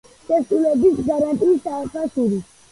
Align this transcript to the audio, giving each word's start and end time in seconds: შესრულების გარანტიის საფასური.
შესრულების 0.29 0.97
გარანტიის 1.11 1.63
საფასური. 1.69 2.45